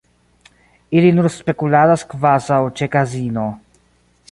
[1.01, 3.47] Ili nur spekuladas kvazaŭ ĉe kazino.